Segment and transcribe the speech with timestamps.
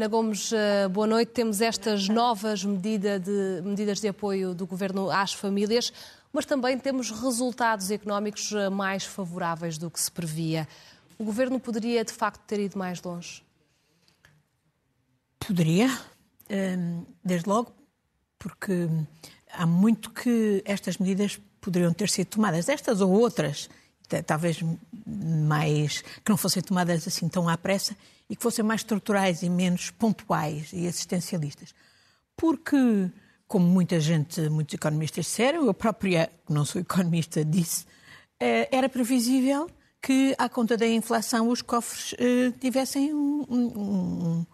[0.00, 1.30] Ana Gomes, eh, boa noite.
[1.30, 5.92] Temos estas novas medida de, medidas de apoio do Governo às famílias,
[6.32, 10.66] mas também temos resultados económicos eh, mais favoráveis do que se previa.
[11.18, 13.42] O Governo poderia, de facto, ter ido mais longe?
[15.38, 15.90] Poderia,
[16.48, 17.70] ehm, desde logo,
[18.38, 18.88] porque
[19.52, 23.68] há muito que estas medidas poderiam ter sido tomadas, estas ou outras,
[24.26, 24.60] talvez
[25.06, 27.96] mais que não fossem tomadas assim tão à pressa
[28.28, 31.74] e que fossem mais estruturais e menos pontuais e assistencialistas.
[32.36, 33.10] Porque,
[33.46, 37.84] como muita gente, muitos economistas disseram, eu própria, que não sou economista, disse,
[38.38, 39.68] eh, era previsível
[40.00, 44.46] que, à conta da inflação, os cofres eh, tivessem um, um,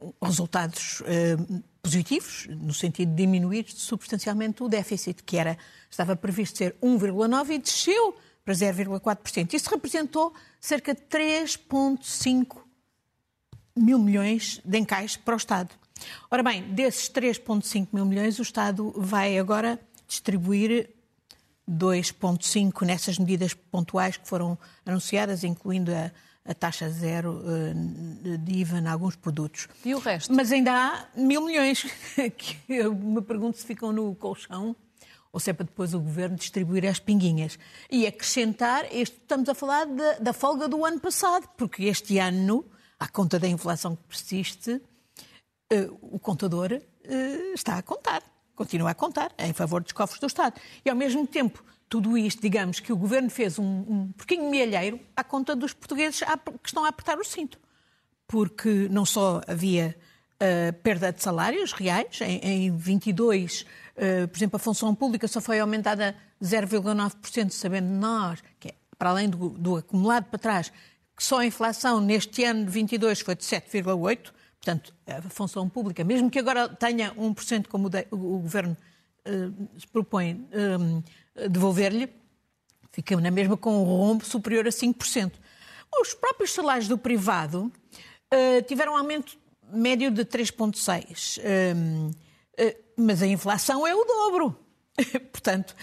[0.00, 1.36] um, resultados eh,
[1.80, 5.56] positivos, no sentido de diminuir substancialmente o déficit, que era,
[5.90, 9.54] estava previsto ser 1,9 e desceu para 0,4%.
[9.54, 12.58] Isso representou cerca de 3,5
[13.76, 15.70] mil milhões de encaixe para o Estado.
[16.30, 20.90] Ora bem, desses 3,5 mil milhões, o Estado vai agora distribuir
[21.68, 26.10] 2,5 nessas medidas pontuais que foram anunciadas, incluindo a,
[26.44, 29.68] a taxa zero uh, de IVA em alguns produtos.
[29.84, 30.32] E o resto?
[30.34, 31.86] Mas ainda há mil milhões
[32.36, 34.74] que eu me pergunto se ficam no colchão
[35.32, 37.58] ou se é para depois o governo distribuir as pinguinhas.
[37.90, 42.64] E acrescentar, este, estamos a falar de, da folga do ano passado, porque este ano,
[43.00, 44.72] à conta da inflação que persiste,
[45.72, 48.22] uh, o contador uh, está a contar,
[48.54, 50.60] continua a contar, em favor dos cofres do Estado.
[50.84, 55.00] E ao mesmo tempo, tudo isto, digamos, que o governo fez um, um porquinho milheiro
[55.16, 56.20] à conta dos portugueses
[56.62, 57.58] que estão a apertar o cinto.
[58.26, 59.96] Porque não só havia
[60.36, 63.81] uh, perda de salários reais, em, em 22 eh,
[64.30, 69.28] por exemplo, a função pública só foi aumentada 0,9%, sabendo nós, que é, para além
[69.28, 70.72] do, do, acumulado para trás,
[71.16, 76.04] que só a inflação neste ano de 22 foi de 7,8%, portanto, a função pública,
[76.04, 78.76] mesmo que agora tenha 1%, como o, de, o, Governo
[79.26, 82.08] uh, se propõe eh, devolver-lhe,
[82.92, 85.32] fica na mesma com um rombo superior a 5%.
[86.00, 87.72] Os próprios salários do privado
[88.32, 89.36] uh, tiveram um aumento
[89.72, 91.40] médio de 3,6%.
[91.76, 92.21] Um, uh,
[92.96, 94.58] mas a inflação é o dobro.
[95.32, 95.74] portanto,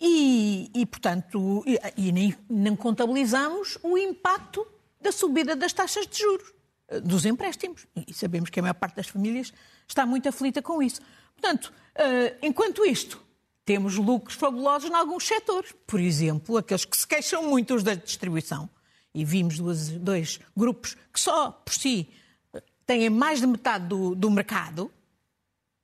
[0.00, 4.66] e, e portanto, e, e nem, nem contabilizamos o impacto
[5.00, 6.52] da subida das taxas de juros,
[6.88, 7.86] eh, dos empréstimos.
[8.06, 9.52] E sabemos que a maior parte das famílias
[9.86, 11.00] está muito aflita com isso.
[11.34, 13.22] Portanto, uh, enquanto isto,
[13.64, 15.74] temos lucros fabulosos em alguns setores.
[15.86, 18.68] Por exemplo, aqueles que se queixam muito os da distribuição.
[19.14, 22.08] E vimos duas, dois grupos que só por si
[22.52, 24.90] eh, têm mais de metade do, do mercado,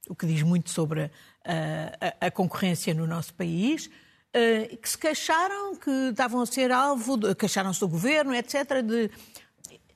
[0.08, 1.10] o que diz muito sobre
[1.44, 6.70] a, a, a concorrência no nosso país, uh, que se queixaram que estavam a ser
[6.72, 8.82] alvo, queixaram-se do governo, etc.
[8.82, 9.10] De...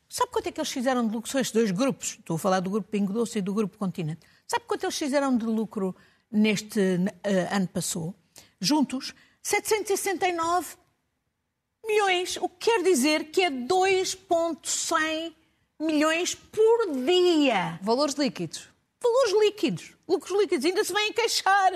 [0.08, 1.30] Sabe quanto é que eles fizeram de lucro?
[1.30, 4.20] São estes dois grupos, estou a falar do grupo Pingo Doce e do grupo Continente.
[4.46, 5.94] Sabe quanto eles fizeram de lucro
[6.30, 8.14] neste uh, ano passou?
[8.60, 10.76] Juntos, 769
[11.86, 15.34] milhões, o que quer dizer que é 2,100
[15.80, 17.78] milhões por dia.
[17.82, 18.68] Valores líquidos.
[19.00, 19.97] Valores líquidos.
[20.08, 20.64] Lucros líquidos.
[20.64, 21.72] Ainda se vêm queixar.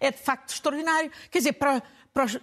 [0.00, 1.10] é de facto extraordinário.
[1.30, 1.82] Quer dizer, para,
[2.12, 2.38] para os,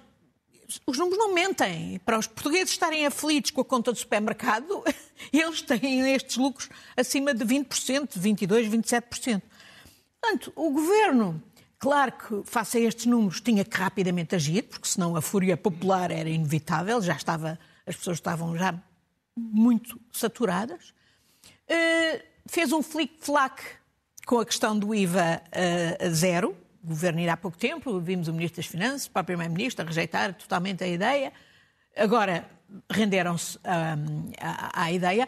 [0.85, 1.99] os números não mentem.
[2.05, 4.83] Para os portugueses estarem aflitos com a conta do supermercado,
[5.33, 9.41] eles têm estes lucros acima de 20%, 22%, 27%.
[10.21, 11.41] Portanto, o governo,
[11.79, 16.11] claro que, face a estes números, tinha que rapidamente agir, porque senão a fúria popular
[16.11, 18.79] era inevitável, já estava, as pessoas estavam já
[19.35, 20.93] muito saturadas.
[21.67, 23.63] Uh, fez um flic-flac
[24.25, 25.41] com a questão do IVA
[25.99, 26.55] a zero.
[26.83, 30.33] O governo irá há pouco tempo, vimos o Ministro das Finanças, o próprio Primeiro-Ministro rejeitar
[30.33, 31.31] totalmente a ideia.
[31.95, 32.49] Agora
[32.89, 35.27] renderam-se um, à, ideia.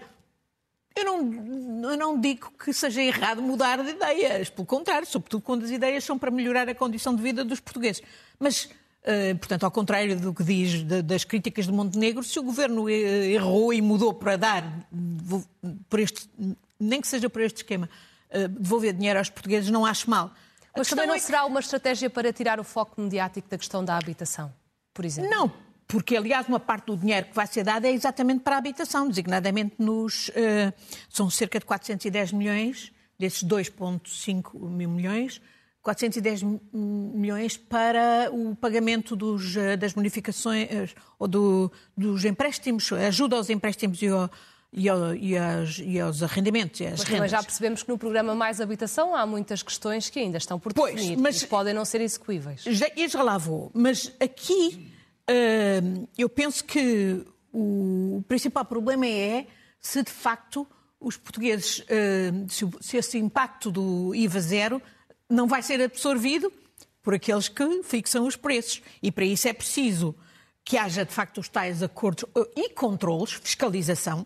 [0.96, 5.64] Eu não, eu não digo que seja errado mudar de ideias, pelo contrário, sobretudo quando
[5.64, 8.02] as ideias são para melhorar a condição de vida dos portugueses.
[8.40, 8.70] Mas
[9.04, 13.74] Uh, portanto, ao contrário do que diz das críticas de Montenegro, se o governo errou
[13.74, 14.88] e mudou para dar,
[15.90, 16.30] por este,
[16.80, 17.90] nem que seja por este esquema,
[18.50, 20.32] devolver dinheiro aos portugueses, não acho mal.
[20.76, 21.26] Mas também não é que...
[21.26, 24.52] será uma estratégia para tirar o foco mediático da questão da habitação,
[24.94, 25.30] por exemplo?
[25.30, 25.52] Não,
[25.88, 29.08] porque, aliás, uma parte do dinheiro que vai ser dado é exatamente para a habitação,
[29.08, 30.30] designadamente nos.
[30.30, 30.74] Uh,
[31.10, 35.40] são cerca de 410 milhões, desses 2,5 mil milhões,
[35.84, 36.44] 410
[36.74, 40.90] milhões para o pagamento dos, eh, das bonificações eh,
[41.20, 44.30] ou do, dos empréstimos, ajuda aos empréstimos e, ao,
[44.74, 46.80] e, ao, e, aos, e aos arrendamentos.
[46.80, 50.38] E às mas já percebemos que no programa Mais Habitação há muitas questões que ainda
[50.38, 52.64] estão por definir pois, mas, e podem não ser execuíveis.
[52.64, 54.92] Já, já lá vou, mas aqui
[55.30, 59.46] uh, eu penso que o principal problema é
[59.80, 60.68] se de facto
[61.00, 62.32] os portugueses, eh,
[62.80, 64.82] se esse impacto do IVA zero
[65.30, 66.52] não vai ser absorvido
[67.02, 68.82] por aqueles que fixam os preços.
[69.02, 70.16] E para isso é preciso
[70.64, 74.26] que haja, de facto, os tais acordos eh, e controles, fiscalização,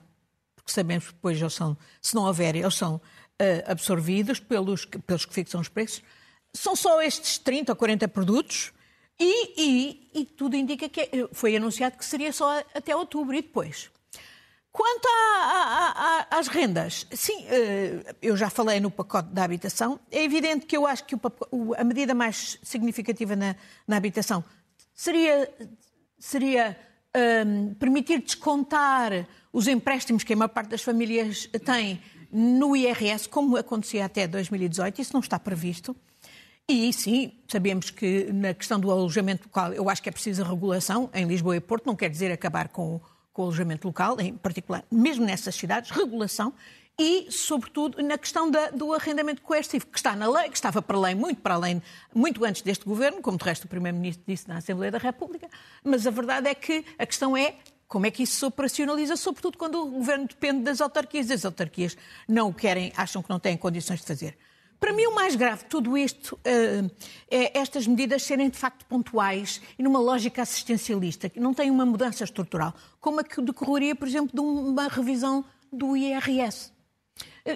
[0.67, 5.25] porque sabemos que depois eles são, se não houver, eles são uh, absorvidos pelos, pelos
[5.25, 6.03] que fixam os preços.
[6.53, 8.73] São só estes 30 ou 40 produtos
[9.17, 13.41] e, e, e tudo indica que é, foi anunciado que seria só até outubro e
[13.41, 13.89] depois.
[14.69, 19.99] Quanto a, a, a, às rendas, sim, eh, eu já falei no pacote da habitação.
[20.11, 21.15] É evidente que eu acho que
[21.49, 23.55] o, a medida mais significativa na,
[23.87, 24.43] na habitação
[24.93, 25.49] seria,
[26.19, 26.77] seria
[27.15, 29.25] um, ehm, permitir descontar
[29.57, 31.99] os empréstimos que a maior parte das famílias tem
[32.31, 35.01] no IRS, como acontecia até 2018.
[35.01, 35.95] Isso não está previsto.
[36.69, 41.09] E sim, sabemos que na questão do alojamento local, eu acho que é preciso regulação
[41.11, 43.01] em Lisboa e Porto, não quer dizer acabar com,
[43.33, 46.53] com o alojamento local, em particular, mesmo nessas cidades, regulação
[46.99, 50.99] e, sobretudo, na questão da, do arrendamento coercivo, que está na lei, que estava para
[50.99, 51.81] lei muito para além,
[52.13, 55.49] muito antes deste governo, como de resto o Primeiro-Ministro disse na Assembleia da República,
[55.83, 57.55] mas a verdade é que a questão é
[57.87, 61.31] como é que isso se operacionaliza, sobretudo quando o governo depende das autarquias.
[61.31, 61.97] As autarquias
[62.27, 64.37] não o querem, acham que não têm condições de fazer.
[64.79, 66.91] Para mim, o mais grave de tudo isto uh,
[67.31, 71.85] é estas medidas serem de facto pontuais e numa lógica assistencialista, que não tem uma
[71.85, 76.71] mudança estrutural, como a que decorreria, por exemplo, de uma revisão do IRS.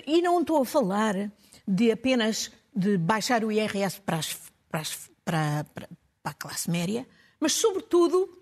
[0.08, 1.32] E não estou a falar
[1.68, 4.36] de apenas de baixar o IRS para, as,
[4.70, 5.88] para, as, para, para
[6.24, 7.06] a classe média,
[7.40, 8.41] mas, sobretudo,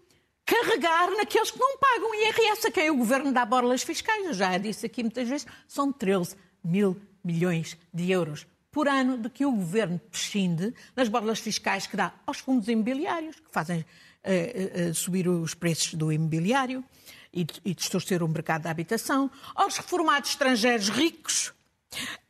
[0.49, 4.25] carregar naqueles que não pagam IRS, a quem o governo dá borlas fiscais.
[4.25, 9.29] Eu já disse aqui muitas vezes, são 13 mil milhões de euros por ano de
[9.29, 14.89] que o governo prescinde nas borlas fiscais que dá aos fundos imobiliários, que fazem uh,
[14.89, 16.83] uh, subir os preços do imobiliário
[17.31, 21.53] e, e distorcer o mercado da habitação, aos reformados estrangeiros ricos,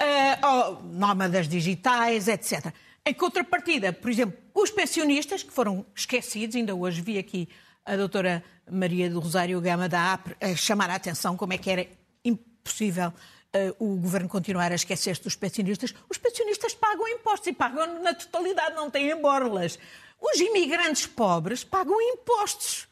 [0.02, 2.74] uh, nómadas digitais, etc.
[3.06, 7.48] Em contrapartida, por exemplo, os pensionistas, que foram esquecidos, ainda hoje vi aqui
[7.86, 11.70] a doutora Maria do Rosário Gama da APRE a chamar a atenção como é que
[11.70, 11.88] era
[12.24, 18.02] impossível uh, o governo continuar a esquecer-se dos pensionistas, os pensionistas pagam impostos e pagam
[18.02, 19.80] na totalidade, não têm borlas.
[20.20, 22.88] Os imigrantes pobres pagam impostos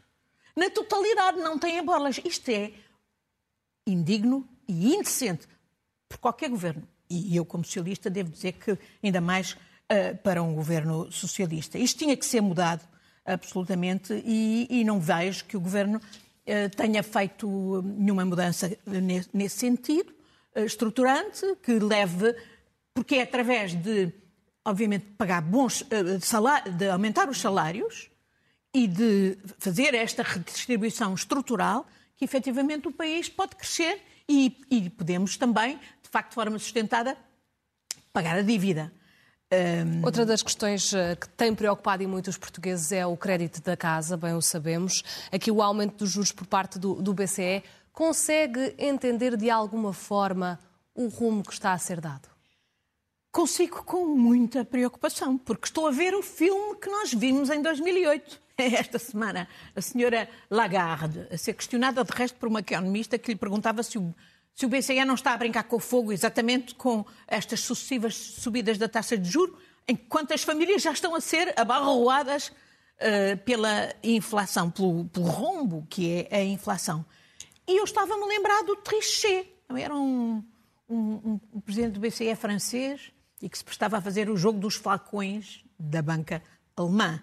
[0.56, 2.20] na totalidade, não têm borlas.
[2.24, 2.72] Isto é
[3.86, 5.48] indigno e indecente
[6.08, 6.88] por qualquer governo.
[7.10, 11.78] E eu, como socialista, devo dizer que ainda mais uh, para um governo socialista.
[11.78, 12.88] Isto tinha que ser mudado
[13.28, 19.58] absolutamente e, e não vejo que o governo uh, tenha feito nenhuma mudança nesse, nesse
[19.58, 20.18] sentido.
[20.58, 22.36] Eh, estruturante que leve,
[22.92, 24.12] porque é através de,
[24.66, 28.10] obviamente, pagar bons eh, salários, de aumentar os salários
[28.74, 31.86] e de fazer esta redistribuição estrutural
[32.16, 37.16] que efetivamente o país pode crescer e, e podemos também, de facto, de forma sustentada,
[38.12, 38.92] pagar a dívida.
[39.52, 40.06] Um...
[40.06, 43.78] Outra das questões eh, que tem preocupado e muito os portugueses é o crédito da
[43.78, 45.04] casa, bem o sabemos.
[45.32, 47.64] Aqui o aumento dos juros por parte do, do BCE
[47.94, 50.60] consegue entender de alguma forma
[50.94, 52.28] o rumo que está a ser dado?
[53.32, 58.42] Consigo com muita preocupação, porque estou a ver o filme que nós vimos em 2008.
[58.58, 63.38] Esta semana, a senhora Lagarde, a ser questionada de resto por uma economista que lhe
[63.38, 64.14] perguntava se o,
[64.58, 68.80] se o BCE não está a brincar com o fogo exatamente com estas sucessivas subidas
[68.80, 69.56] da taxa de juro,
[69.88, 76.28] enquanto as famílias já estão a ser abarroadas uh, pela inflação, pelo, pelo rombo que
[76.32, 77.06] é a inflação.
[77.68, 79.48] E eu estava-me a lembrar do Trichet.
[79.78, 80.44] Era um,
[80.90, 84.74] um, um, presidente do BCE francês e que se prestava a fazer o jogo dos
[84.74, 86.42] falcões da banca
[86.76, 87.22] alemã,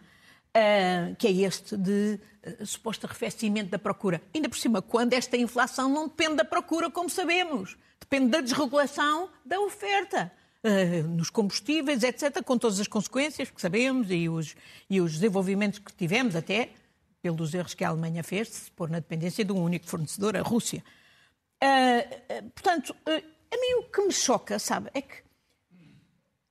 [0.55, 2.21] uh, que é este de
[2.61, 4.23] uh, suposto arrefecimento da procura.
[4.35, 9.31] Ainda por cima, quando esta inflação não depende da procura, como sabemos, depende da desregulação
[9.45, 10.33] da oferta.
[10.65, 14.57] Uh, nos combustíveis, etc., com todas as consequências que sabemos e os,
[14.89, 16.71] e os desenvolvimentos que tivemos até
[17.21, 20.37] pelos erros que a Alemanha fez, de se pôr na dependência de um único fornecedor,
[20.37, 20.83] a Rússia.
[21.63, 25.23] Uh, portanto, uh, a mim o que me choca, sabe, é que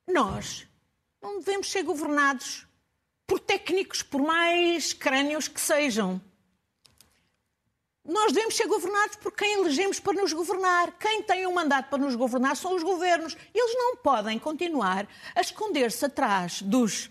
[0.07, 0.67] nós
[1.22, 2.67] não devemos ser governados
[3.25, 6.21] por técnicos, por mais crânios que sejam.
[8.05, 10.91] Nós devemos ser governados por quem elegemos para nos governar.
[10.99, 13.37] Quem tem um mandato para nos governar são os governos.
[13.53, 17.09] Eles não podem continuar a esconder-se atrás dos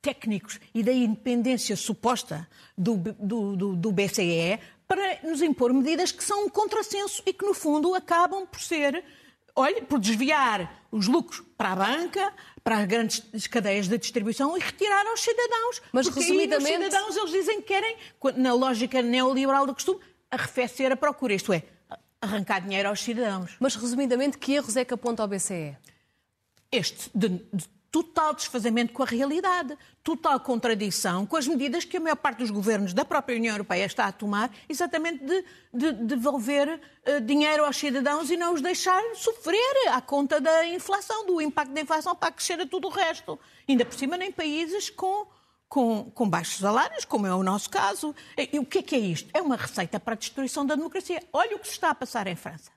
[0.00, 6.24] técnicos e da independência suposta do, do, do, do BCE para nos impor medidas que
[6.24, 9.02] são um contrassenso e que, no fundo, acabam por ser,
[9.54, 14.60] olha, por desviar os lucros para a banca, para as grandes cadeias de distribuição e
[14.60, 15.82] retirar aos cidadãos.
[15.92, 16.78] Mas, Porque resumidamente...
[16.78, 17.96] os cidadãos, eles dizem que querem,
[18.36, 20.00] na lógica neoliberal do costume,
[20.30, 21.34] arrefecer a procura.
[21.34, 21.64] Isto é,
[22.20, 23.56] arrancar dinheiro aos cidadãos.
[23.58, 25.76] Mas, resumidamente, que erros é que aponta ao BCE?
[26.70, 32.00] Este de, de total desfazamento com a realidade, total contradição com as medidas que a
[32.00, 36.04] maior parte dos governos da própria União Europeia está a tomar, exatamente de, de, de
[36.06, 41.38] devolver uh, dinheiro aos cidadãos e não os deixar sofrer à conta da inflação, do
[41.38, 43.38] impacto da inflação para crescer a tudo o resto.
[43.68, 45.26] Ainda por cima, nem países com,
[45.68, 48.14] com, com baixos salários, como é o nosso caso.
[48.38, 49.28] E, e o que é que é isto?
[49.34, 51.22] É uma receita para a destruição da democracia.
[51.30, 52.70] Olha o que se está a passar em França.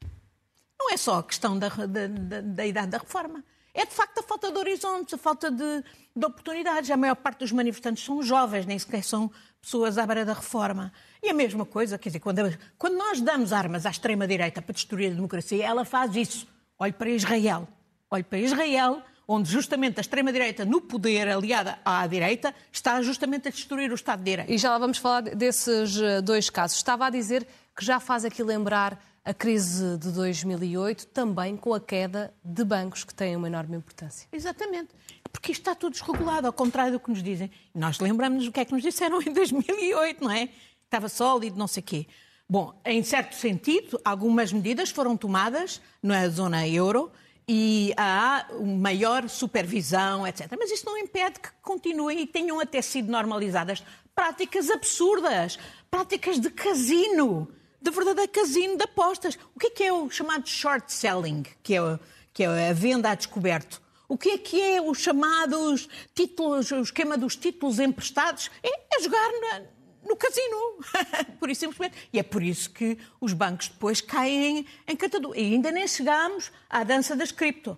[0.78, 3.42] Não é só a questão da, da, da, da idade da reforma
[3.76, 5.84] é de facto a falta de horizontes, a falta de,
[6.16, 6.90] de oportunidades.
[6.90, 9.30] A maior parte dos manifestantes são jovens, nem sequer são
[9.62, 10.94] pessoas à beira da reforma.
[11.22, 12.42] E a mesma coisa, quer dizer, quando,
[12.78, 16.48] quando nós damos armas à extrema-direita para destruir a democracia, ela faz isso.
[16.80, 17.68] Olhe para Israel.
[18.10, 23.52] Olhe para Israel, onde justamente a extrema-direita, no poder aliada à direita, está justamente a
[23.52, 24.52] destruir o Estado de Direito.
[24.54, 26.78] E já lá vamos falar desses eh, dois casos.
[26.78, 31.80] Estava a dizer que já faz aqui lembrar a crise de 2008, também com a
[31.82, 34.28] queda de bancos, que têm uma enorme importância.
[34.32, 34.90] Exatamente.
[35.32, 37.50] Porque isto está tudo desregulado, ao contrário do que nos dizem.
[37.74, 40.50] Nós lembramos o que é que nos disseram em 2008, não é?
[40.84, 42.08] Estava sólido, não sei o quê.
[42.48, 47.12] Bom, em certo sentido, algumas medidas foram tomadas na zona euro
[47.48, 50.54] e há maior supervisão, etc.
[50.58, 55.58] Mas isso não impede que continuem e tenham até sido normalizadas práticas absurdas,
[55.90, 57.52] práticas de casino
[57.86, 59.38] de verdadeiro casino de apostas.
[59.56, 62.00] O que é que é o chamado short selling, que é,
[62.34, 63.82] que é a venda a descoberto?
[64.08, 68.50] O que é que é os chamados títulos, o esquema dos títulos emprestados?
[68.64, 69.62] É, é jogar na,
[70.06, 70.78] no casino,
[71.40, 71.98] por isso simplesmente.
[72.14, 75.40] E é por isso que os bancos depois caem em, catadura.
[75.40, 77.78] E ainda nem chegámos à dança das cripto.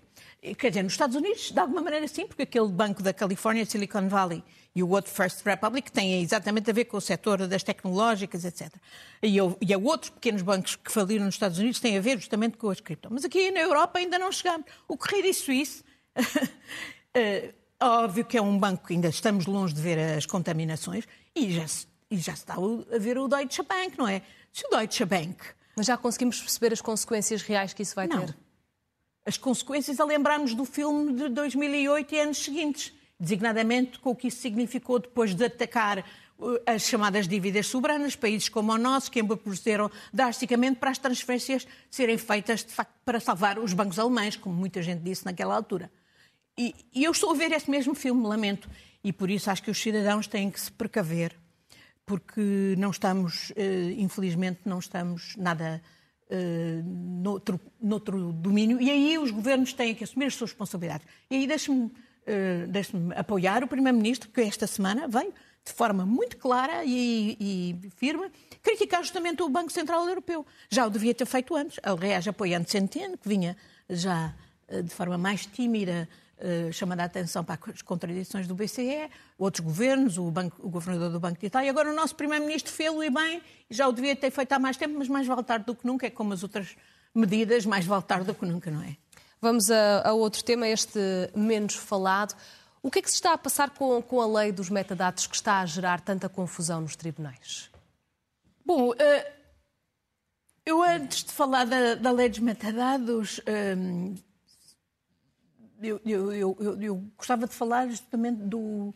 [0.57, 4.07] Quer dizer, nos Estados Unidos, de alguma maneira sim, porque aquele banco da Califórnia, Silicon
[4.07, 4.43] Valley,
[4.75, 8.71] e o outro First Republic, tem exatamente a ver com o setor das tecnológicas, etc.
[9.23, 12.69] E, há outros pequenos bancos que faliram nos Estados Unidos têm a ver justamente com
[12.69, 13.09] as cripto.
[13.11, 14.67] Mas aqui na Europa ainda não chegamos.
[14.87, 15.83] O Correio Suíço,
[17.13, 21.05] é, óbvio que é um banco que ainda estamos longe de ver as contaminações,
[21.35, 24.21] e já se, e já se está a ver o Deutsche Bank, não é?
[24.51, 25.37] Se o Deutsche Bank...
[25.75, 28.25] Mas já conseguimos perceber as consequências reais que isso vai não.
[28.25, 28.35] ter?
[29.23, 34.27] As consequências a lembrarmos do filme de 2008 e anos seguintes designadamente com o que
[34.27, 39.19] isso significou depois de atacar uh, as chamadas dívidas soberanas, países como o nosso, que
[39.19, 44.55] embruteceram drasticamente para as transferências serem feitas, de facto, para salvar os bancos alemães, como
[44.55, 45.91] muita gente disse naquela altura.
[46.57, 48.69] E, e eu estou a ver esse mesmo filme, lamento,
[49.03, 51.35] e por isso acho que os cidadãos têm que se precaver,
[52.07, 55.81] porque não estamos, uh, infelizmente, não estamos nada
[56.31, 56.83] uh,
[57.21, 61.05] noutro, noutro domínio, e aí os governos têm que assumir as suas responsabilidades.
[61.29, 61.91] E aí deixe-me
[62.27, 65.33] uh, deixe-me apoiar o Primeiro-Ministro, que esta semana veio,
[65.65, 68.31] de forma muito clara e, e, firme,
[68.63, 70.45] criticar justamente o Banco Central Europeu.
[70.69, 73.55] Já o devia ter feito antes, aliás, apoiando Centeno, que vinha
[73.89, 74.33] já
[74.69, 76.07] uh, de forma mais tímida,
[76.39, 81.11] uh, chamando a atenção para as contradições do BCE, outros governos, o, banco, o governador
[81.11, 81.69] do Banco de Itália.
[81.69, 84.95] Agora o nosso Primeiro-Ministro fez-o e bem, já o devia ter feito há mais tempo,
[84.97, 86.75] mas mais vale tarde do que nunca, é como as outras
[87.13, 88.95] medidas, mais vale tarde do que nunca, não é?
[89.39, 90.99] Vamos a, a, outro tema, este
[91.35, 92.35] menos falado.
[92.81, 95.35] O que é que se está a passar com, com a lei dos metadados que
[95.35, 97.69] está a gerar tanta confusão nos tribunais?
[98.65, 98.95] Bom, uh,
[100.65, 104.15] eu antes de falar da, da lei dos metadados, uh,
[105.81, 108.93] eu, eu, eu, eu, gostava de falar justamente do,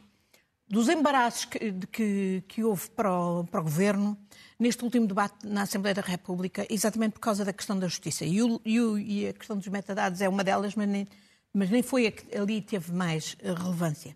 [0.67, 4.17] dos embaraços que, que, que houve para o, para o Governo
[4.57, 8.23] neste último debate na Assembleia da República, exatamente por causa da questão da justiça.
[8.23, 11.07] E, o, e, o, e a questão dos metadados é uma delas, mas nem,
[11.53, 14.15] mas nem foi a que ali teve mais eh, relevância.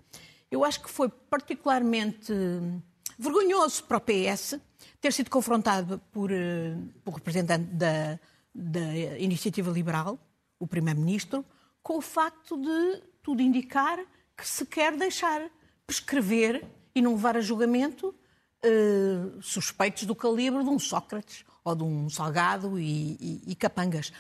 [0.52, 2.80] Eu acho que foi particularmente hum,
[3.18, 4.60] vergonhoso para o PS
[5.02, 8.20] ter sido confrontado por, uh, por representante da,
[8.54, 10.20] da Iniciativa Liberal,
[10.60, 11.44] o Primeiro-Ministro,
[11.86, 14.00] com o facto de tudo indicar
[14.36, 15.48] que se quer deixar
[15.86, 16.66] prescrever
[16.96, 22.10] e não levar a julgamento uh, suspeitos do calibre de um Sócrates ou de um
[22.10, 24.12] Salgado e, e, e Capangas.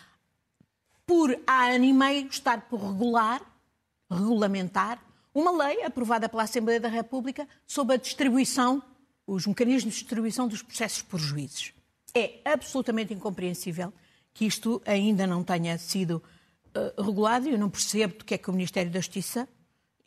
[1.07, 3.41] Por há ano e meio estar por regular,
[4.11, 5.03] regulamentar,
[5.33, 8.81] uma lei aprovada pela Assembleia da República sobre a distribuição,
[9.25, 11.73] os mecanismos de distribuição dos processos por juízes.
[12.13, 13.91] É absolutamente incompreensível
[14.35, 16.21] que isto ainda não tenha sido
[16.75, 19.47] uh, regulado e eu não percebo do que é que o Ministério da Justiça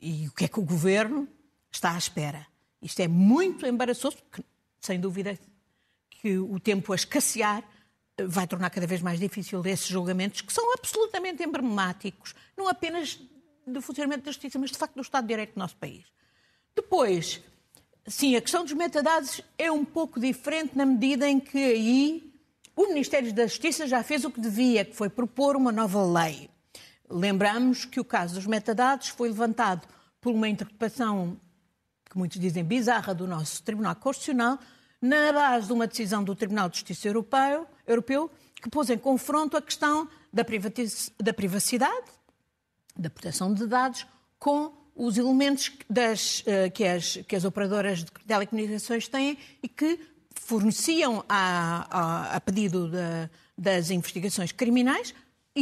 [0.00, 1.28] e o que é que o Governo
[1.70, 2.46] está à espera.
[2.80, 4.42] Isto é muito embaraçoso, porque,
[4.80, 5.38] sem dúvida,
[6.08, 7.64] que o tempo a escassear
[8.16, 13.20] eh, vai tornar cada vez mais difícil esses julgamentos, que são absolutamente emblemáticos, não apenas
[13.66, 16.04] do funcionamento da justiça, mas de facto do Estado de Direito do nosso país.
[16.74, 17.40] Depois,
[18.06, 22.32] sim, a questão dos metadados é um pouco diferente na medida em que aí
[22.74, 26.48] o Ministério da Justiça já fez o que devia, que foi propor uma nova lei.
[27.10, 29.86] Lembramos que o caso dos metadados foi levantado
[30.20, 31.38] por uma interpretação
[32.08, 34.58] que muitos dizem bizarra do nosso Tribunal Constitucional,
[35.00, 39.56] na base de uma decisão do Tribunal de Justiça Europeu, Europeu que pôs em confronto
[39.56, 40.44] a questão da,
[41.20, 42.06] da privacidade,
[42.96, 44.06] da proteção de dados,
[44.38, 50.00] com os elementos das, uh, que, as, que as operadoras de telecomunicações têm e que
[50.34, 55.14] forneciam a, a, a pedido de, das investigações criminais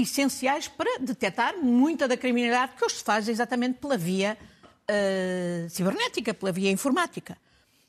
[0.02, 4.36] essenciais para detectar muita da criminalidade que hoje se faz exatamente pela via
[4.90, 7.36] uh, cibernética, pela via informática.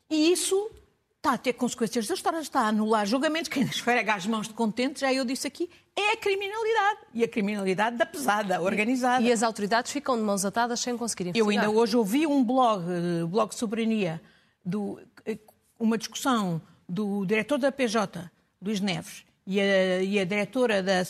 [0.09, 0.71] E isso
[1.17, 3.49] está a ter consequências da história, está a anular julgamentos.
[3.49, 6.99] Quem esfrega as mãos de contente, já eu disse aqui, é a criminalidade.
[7.13, 9.23] E a criminalidade da pesada, organizada.
[9.23, 11.45] E as autoridades ficam de mãos atadas sem conseguir investigar.
[11.45, 14.21] Eu ainda hoje ouvi um blog, eh, blog Soberania,
[14.63, 15.37] do, eh,
[15.79, 21.01] uma discussão do diretor da PJ, Luís Neves, e a, e a diretora da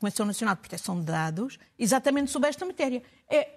[0.00, 3.00] Comissão Nacional de Proteção de Dados, exatamente sobre esta matéria.
[3.30, 3.48] É,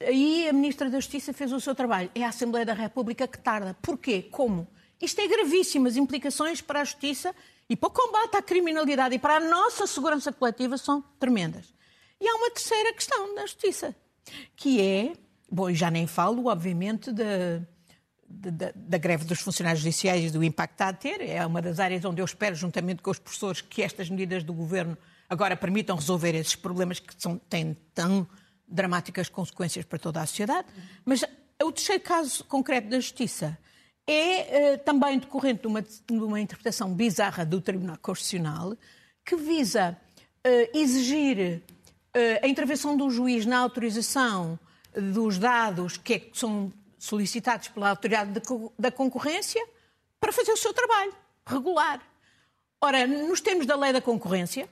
[0.00, 2.08] aí a Ministra da Justiça fez o seu trabalho.
[2.14, 3.76] É a Assembleia da República que tarda.
[3.82, 4.22] Porquê?
[4.22, 4.68] Como?
[5.02, 7.34] Isto tem gravíssimas implicações para a justiça
[7.68, 11.74] e para o combate à criminalidade e para a nossa segurança coletiva são tremendas.
[12.20, 13.94] E há uma terceira questão na justiça,
[14.56, 15.12] que é,
[15.50, 17.60] bom, já nem falo, obviamente, da,
[18.28, 21.20] da, greve dos funcionários judiciais e do impacto que está a ter.
[21.22, 24.52] É uma das áreas onde eu espero, juntamente com os professores, que estas medidas do
[24.52, 24.96] governo
[25.28, 28.26] agora permitam resolver esses problemas que são, têm tão
[28.66, 30.68] dramáticas consequências para toda a sociedade.
[31.04, 31.24] Mas
[31.62, 33.58] o terceiro caso concreto da justiça
[34.06, 38.76] é uh, também decorrente de uma, de uma, interpretação bizarra do Tribunal Constitucional
[39.24, 39.96] que visa
[40.46, 41.62] uh, exigir
[42.16, 44.58] uh, a intervenção do juiz na autorização
[44.94, 48.40] dos dados que, é, que são solicitados pela autoridade de,
[48.78, 49.64] da concorrência
[50.20, 51.14] para fazer o seu trabalho
[51.46, 52.00] regular.
[52.80, 54.68] Ora, nos termos da lei da concorrência,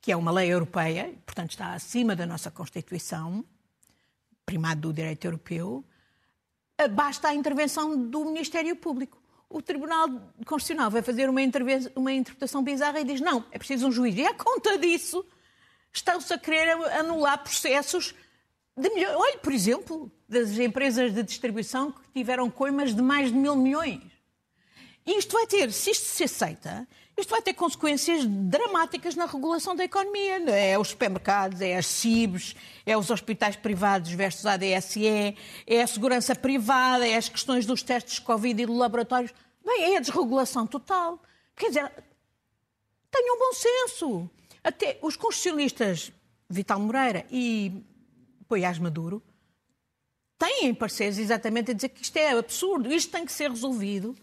[0.00, 3.44] que é uma lei europeia, portanto está acima da nossa Constituição,
[4.44, 5.84] primado do direito europeu,
[6.88, 9.20] basta a intervenção do Ministério Público.
[9.48, 10.08] O Tribunal
[10.46, 11.40] Constitucional vai fazer uma,
[11.96, 14.16] uma interpretação bizarra e diz: não, é preciso um juiz.
[14.16, 15.24] E à conta disso,
[15.92, 18.14] estão-se a querer anular processos
[18.80, 19.16] de milhões.
[19.16, 24.00] Olhe, por exemplo, das empresas de distribuição que tiveram coimas de mais de mil milhões.
[25.06, 29.74] E isto vai ter, se isto se aceita, isto vai ter consequências dramáticas na regulação
[29.74, 30.36] da economia.
[30.50, 32.54] É os supermercados, é as CIBs,
[32.86, 37.82] é os hospitais privados versus a ADSE, é a segurança privada, é as questões dos
[37.82, 39.32] testes de Covid e de laboratórios.
[39.64, 41.22] Bem, é a desregulação total.
[41.56, 41.92] Quer dizer,
[43.10, 44.30] tenham bom senso.
[44.62, 46.12] Até os constitucionalistas
[46.48, 47.84] Vital Moreira e
[48.50, 49.22] Poiás Maduro
[50.36, 54.16] têm pareceres exatamente a dizer que isto é absurdo, isto tem que ser resolvido.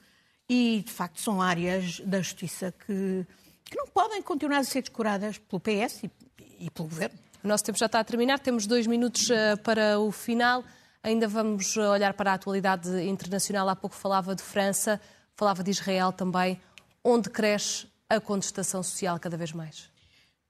[0.50, 3.26] E, de facto, são áreas da justiça que,
[3.64, 6.12] que não podem continuar a ser descuradas pelo PS e,
[6.60, 7.18] e pelo Governo.
[7.42, 10.62] O nosso tempo já está a terminar, temos dois minutos uh, para o final.
[11.02, 13.70] Ainda vamos eh, olhar para a atualidade internacional.
[13.70, 15.00] Há pouco falava de França,
[15.36, 16.60] falava de Israel também,
[17.02, 19.90] onde cresce a contestação social cada vez mais.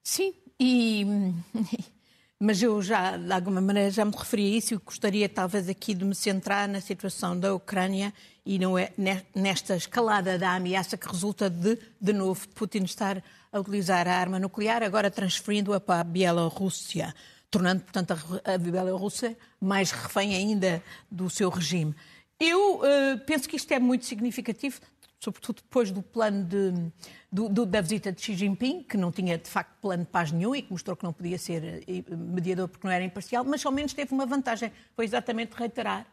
[0.03, 1.05] Sim, e
[2.39, 5.93] mas eu já, de alguma maneira, já me referi a isso e gostaria talvez aqui
[5.93, 8.13] de me centrar na situação da Ucrânia
[8.45, 8.91] e não é
[9.35, 14.39] nesta escalada da ameaça que resulta de, de novo, Putin estar a utilizar a arma
[14.39, 17.13] nuclear, agora transferindo-a para a Bielorrússia,
[17.49, 21.95] tornando, portanto, a Bielorrússia mais refém ainda do seu regime.
[22.39, 24.79] Eu uh, penso que isto é muito significativo,
[25.19, 26.91] sobretudo depois do plano de,
[27.31, 30.31] do, do, da visita de Xi Jinping, que não tinha de facto plano de paz
[30.31, 33.65] nenhum e que mostrou que não podia ser eh, mediador porque não era imparcial, mas
[33.65, 36.05] ao menos teve uma vantagem, foi exatamente reiterar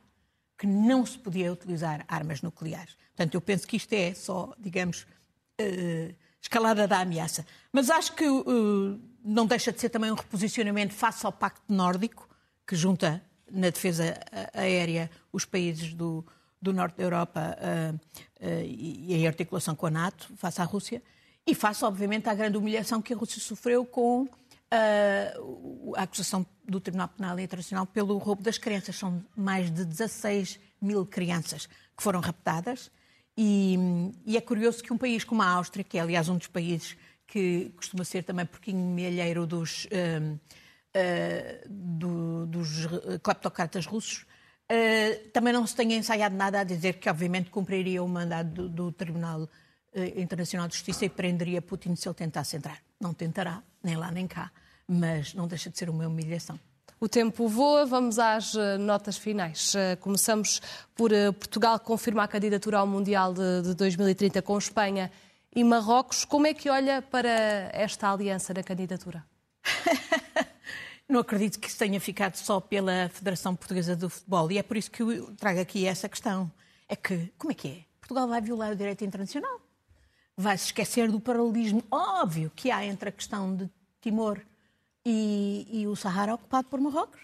[0.56, 2.96] que não se podia utilizar armas nucleares.
[3.08, 5.06] Portanto, eu penso que isto é só, digamos,
[5.60, 7.44] uh, escalada da ameaça.
[7.72, 12.28] Mas acho que uh, não deixa de ser também um reposicionamento face ao Pacto Nórdico,
[12.66, 14.18] que junta na defesa
[14.52, 16.24] aérea os países do,
[16.64, 21.02] do norte da Europa uh, uh, e em articulação com a NATO, face à Rússia,
[21.46, 26.80] e face, obviamente, à grande humilhação que a Rússia sofreu com uh, a acusação do
[26.80, 28.96] Tribunal Penal Internacional pelo roubo das crianças.
[28.96, 32.90] São mais de 16 mil crianças que foram raptadas.
[33.36, 33.76] E,
[34.24, 36.96] e, é curioso que um país como a Áustria, que é aliás um dos países
[37.26, 40.40] que costuma ser também porquinho milheiro dos, uh,
[40.96, 42.86] uh, do, dos
[43.22, 44.24] cleptocratas russos,
[44.70, 48.68] Uh, também não se tenha ensaiado nada a dizer que, obviamente, cumpriria o mandado do,
[48.68, 52.78] do Tribunal uh, Internacional de Justiça e prenderia Putin se ele tentasse entrar.
[52.98, 54.50] Não tentará, nem lá nem cá,
[54.88, 56.58] mas não deixa de ser uma humilhação.
[56.98, 59.74] O tempo voa, vamos às uh, notas finais.
[60.00, 60.62] Começamos
[60.94, 65.10] por Portugal confirma a candidatura ao Mundial de, de 2030 com Espanha
[65.54, 66.24] e Marrocos.
[66.24, 69.22] Como é que olha para esta aliança na candidatura?
[71.08, 74.76] Não acredito que isso tenha ficado só pela Federação Portuguesa do Futebol e é por
[74.76, 76.50] isso que eu trago aqui essa questão.
[76.88, 77.84] É que, como é que é?
[78.00, 79.60] Portugal vai violar o direito internacional?
[80.36, 84.40] Vai se esquecer do paralelismo óbvio que há entre a questão de Timor
[85.04, 87.20] e, e o Sahara ocupado por Marrocos?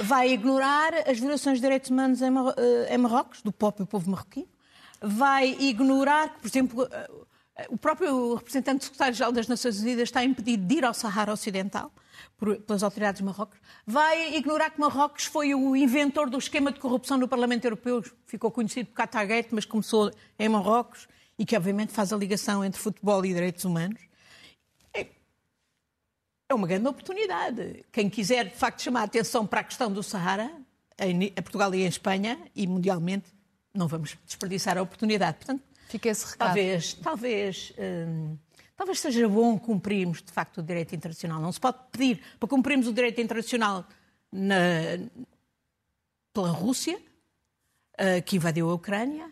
[0.00, 4.10] Vai ignorar as violações de direitos humanos em, Marro eh, em Marrocos, do próprio povo
[4.10, 4.48] marroquino?
[5.00, 10.24] Vai ignorar que, por exemplo, eh, o próprio representante do secretário-geral das Nações Unidas está
[10.24, 11.92] impedido de ir ao Sahara Ocidental
[12.36, 13.58] por, pelas autoridades de Marrocos.
[13.86, 18.50] Vai ignorar que Marrocos foi o inventor do esquema de corrupção no Parlamento Europeu, ficou
[18.50, 23.24] conhecido por Qatargate, mas começou em Marrocos e que obviamente faz a ligação entre futebol
[23.24, 24.00] e direitos humanos.
[24.92, 25.06] É,
[26.48, 27.84] é uma grande oportunidade.
[27.92, 30.50] Quem quiser, de facto, chamar a atenção para a questão do Sahara,
[30.98, 33.32] em Portugal e em Espanha, e mundialmente,
[33.72, 35.36] não vamos desperdiçar a oportunidade.
[35.38, 36.48] Portanto, Fica esse recado.
[36.48, 38.36] Talvez, talvez, hum,
[38.78, 41.42] talvez seja bom cumprirmos, de facto, o direito internacional.
[41.42, 43.84] Não se pode pedir para cumprirmos o direito internacional
[44.32, 44.56] na,
[46.32, 49.30] pela Rússia, uh, que invadiu a Ucrânia,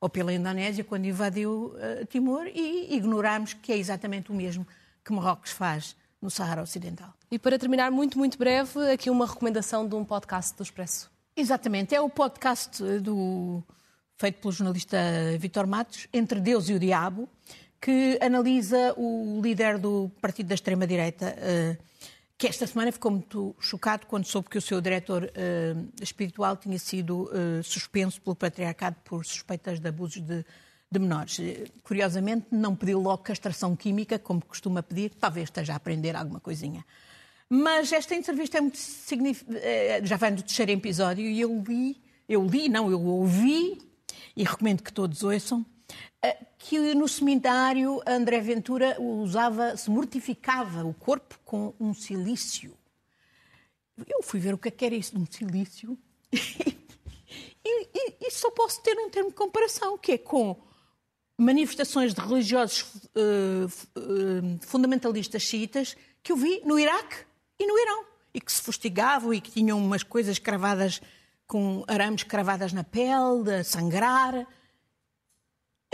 [0.00, 4.64] ou pela Indonésia, quando invadiu uh, Timor, e ignorarmos que é exatamente o mesmo
[5.04, 7.12] que Marrocos faz no Sahara Ocidental.
[7.28, 11.10] E para terminar, muito, muito breve, aqui uma recomendação de um podcast do Expresso.
[11.36, 13.62] Exatamente, é o podcast do
[14.16, 14.96] feito pelo jornalista
[15.38, 17.28] Vitor Matos, Entre Deus e o Diabo,
[17.80, 21.76] que analisa o líder do partido da extrema-direita, eh,
[22.38, 26.78] que esta semana ficou muito chocado quando soube que o seu diretor eh, espiritual tinha
[26.78, 30.44] sido eh, suspenso pelo patriarcado por suspeitas de abusos de,
[30.90, 31.38] de menores.
[31.82, 36.84] Curiosamente, não pediu logo castração química, como costuma pedir, talvez esteja a aprender alguma coisinha.
[37.48, 40.04] Mas esta entrevista é muito significativa.
[40.04, 43.78] Já vai no terceiro episódio e eu li, eu li, não, eu ouvi
[44.36, 45.64] e recomendo que todos ouçam,
[46.58, 52.76] que no seminário André Ventura usava, se mortificava o corpo com um silício.
[54.08, 55.96] Eu fui ver o que, é que era isso de um silício
[56.32, 60.60] e, e, e, só posso ter um termo de comparação, que é com
[61.38, 62.82] manifestações de religiosos
[63.14, 67.24] uh, fundamentalistas xiitas que eu vi no Iraque
[67.58, 71.00] e no Irão, e que se fustigavam e que tinham umas coisas cravadas
[71.46, 74.46] com arames cravadas na pele, a sangrar.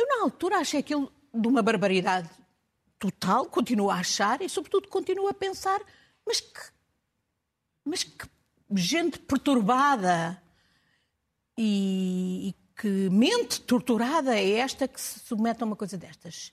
[0.03, 2.29] Eu, na altura, achei aquilo de uma barbaridade
[2.99, 5.81] total, continuo a achar e, sobretudo, continuo a pensar,
[6.27, 6.61] mas que,
[7.85, 8.27] mas que
[8.75, 10.43] gente perturbada
[11.57, 16.53] e, e que mente torturada é esta que se submete a uma coisa destas.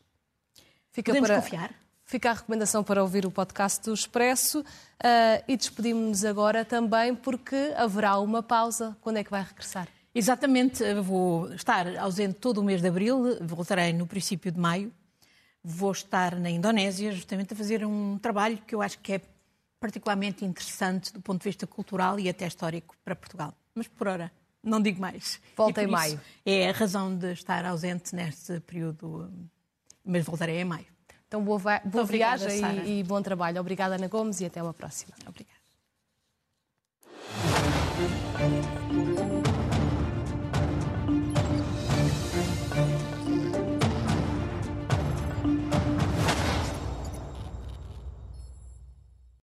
[0.91, 1.41] Fica Podemos para...
[1.41, 1.73] confiar?
[2.05, 7.73] Fica a recomendação para ouvir o podcast do Expresso uh, e despedimos-nos agora também porque
[7.75, 8.97] haverá uma pausa.
[9.01, 9.87] Quando é que vai regressar?
[10.13, 14.91] Exatamente, vou estar ausente todo o mês de abril, voltarei no princípio de maio.
[15.63, 19.21] Vou estar na Indonésia, justamente a fazer um trabalho que eu acho que é
[19.79, 23.53] particularmente interessante do ponto de vista cultural e até histórico para Portugal.
[23.75, 24.31] Mas por hora,
[24.63, 25.39] não digo mais.
[25.55, 26.19] Volta em maio.
[26.45, 29.31] É a razão de estar ausente neste período,
[30.03, 30.87] mas voltarei em maio.
[31.27, 33.59] Então, boa, boa Obrigada, viagem e, e bom trabalho.
[33.59, 35.13] Obrigada, Ana Gomes, e até uma próxima.
[35.27, 35.59] Obrigada.